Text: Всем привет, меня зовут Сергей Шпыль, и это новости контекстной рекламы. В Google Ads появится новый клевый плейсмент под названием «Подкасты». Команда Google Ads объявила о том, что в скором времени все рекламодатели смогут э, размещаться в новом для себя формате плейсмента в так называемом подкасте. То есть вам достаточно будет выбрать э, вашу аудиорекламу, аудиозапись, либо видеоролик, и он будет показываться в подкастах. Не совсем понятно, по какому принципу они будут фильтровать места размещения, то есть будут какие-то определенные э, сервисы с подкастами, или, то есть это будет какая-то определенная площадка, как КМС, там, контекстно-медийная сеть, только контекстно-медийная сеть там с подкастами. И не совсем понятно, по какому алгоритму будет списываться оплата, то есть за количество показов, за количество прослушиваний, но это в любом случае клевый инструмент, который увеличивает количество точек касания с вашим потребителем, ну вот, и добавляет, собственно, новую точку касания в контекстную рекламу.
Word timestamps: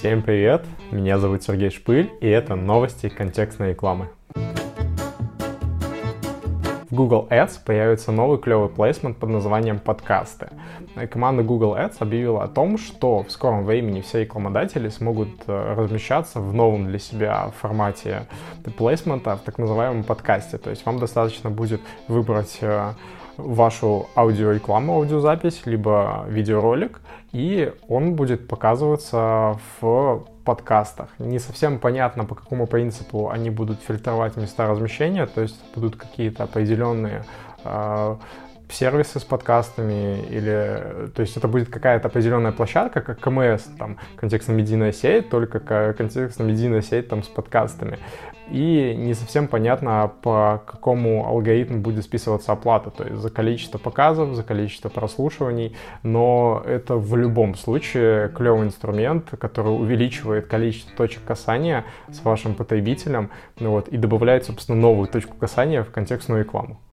Всем 0.00 0.22
привет, 0.22 0.64
меня 0.90 1.18
зовут 1.18 1.42
Сергей 1.42 1.68
Шпыль, 1.68 2.10
и 2.22 2.26
это 2.26 2.54
новости 2.54 3.10
контекстной 3.10 3.72
рекламы. 3.72 4.08
В 6.88 6.94
Google 6.94 7.28
Ads 7.30 7.58
появится 7.66 8.10
новый 8.10 8.38
клевый 8.38 8.70
плейсмент 8.70 9.18
под 9.18 9.28
названием 9.28 9.78
«Подкасты». 9.78 10.48
Команда 11.10 11.42
Google 11.42 11.76
Ads 11.76 11.96
объявила 11.98 12.44
о 12.44 12.48
том, 12.48 12.78
что 12.78 13.24
в 13.24 13.30
скором 13.30 13.66
времени 13.66 14.00
все 14.00 14.22
рекламодатели 14.22 14.88
смогут 14.88 15.28
э, 15.46 15.74
размещаться 15.76 16.40
в 16.40 16.54
новом 16.54 16.86
для 16.86 16.98
себя 16.98 17.52
формате 17.60 18.26
плейсмента 18.78 19.36
в 19.36 19.40
так 19.40 19.58
называемом 19.58 20.04
подкасте. 20.04 20.56
То 20.56 20.70
есть 20.70 20.86
вам 20.86 20.98
достаточно 20.98 21.50
будет 21.50 21.82
выбрать 22.08 22.56
э, 22.62 22.94
вашу 23.44 24.08
аудиорекламу, 24.14 24.94
аудиозапись, 24.94 25.66
либо 25.66 26.24
видеоролик, 26.28 27.00
и 27.32 27.72
он 27.88 28.14
будет 28.14 28.48
показываться 28.48 29.58
в 29.80 30.24
подкастах. 30.44 31.08
Не 31.18 31.38
совсем 31.38 31.78
понятно, 31.78 32.24
по 32.24 32.34
какому 32.34 32.66
принципу 32.66 33.30
они 33.30 33.50
будут 33.50 33.80
фильтровать 33.80 34.36
места 34.36 34.66
размещения, 34.66 35.26
то 35.26 35.40
есть 35.40 35.60
будут 35.74 35.96
какие-то 35.96 36.44
определенные 36.44 37.24
э, 37.64 38.16
сервисы 38.72 39.20
с 39.20 39.24
подкастами, 39.24 40.22
или, 40.28 41.10
то 41.14 41.22
есть 41.22 41.36
это 41.36 41.48
будет 41.48 41.68
какая-то 41.68 42.08
определенная 42.08 42.52
площадка, 42.52 43.00
как 43.00 43.20
КМС, 43.20 43.64
там, 43.78 43.98
контекстно-медийная 44.16 44.92
сеть, 44.92 45.28
только 45.28 45.60
контекстно-медийная 45.60 46.82
сеть 46.82 47.08
там 47.08 47.22
с 47.22 47.28
подкастами. 47.28 47.98
И 48.50 48.96
не 48.98 49.14
совсем 49.14 49.46
понятно, 49.46 50.10
по 50.22 50.62
какому 50.66 51.24
алгоритму 51.26 51.78
будет 51.78 52.04
списываться 52.04 52.50
оплата, 52.50 52.90
то 52.90 53.04
есть 53.04 53.16
за 53.16 53.30
количество 53.30 53.78
показов, 53.78 54.34
за 54.34 54.42
количество 54.42 54.88
прослушиваний, 54.88 55.76
но 56.02 56.60
это 56.66 56.96
в 56.96 57.14
любом 57.14 57.54
случае 57.54 58.28
клевый 58.30 58.66
инструмент, 58.66 59.30
который 59.38 59.68
увеличивает 59.68 60.48
количество 60.48 60.96
точек 60.96 61.22
касания 61.24 61.84
с 62.10 62.24
вашим 62.24 62.54
потребителем, 62.54 63.30
ну 63.60 63.70
вот, 63.70 63.86
и 63.86 63.96
добавляет, 63.96 64.44
собственно, 64.44 64.80
новую 64.80 65.06
точку 65.06 65.36
касания 65.36 65.84
в 65.84 65.90
контекстную 65.90 66.42
рекламу. 66.42 66.80